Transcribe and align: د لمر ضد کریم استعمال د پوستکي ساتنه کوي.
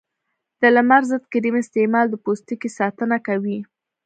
د 0.61 0.63
لمر 0.75 1.01
ضد 1.11 1.23
کریم 1.31 1.55
استعمال 1.61 2.05
د 2.09 2.15
پوستکي 2.23 2.69
ساتنه 2.77 3.17
کوي. 3.27 3.59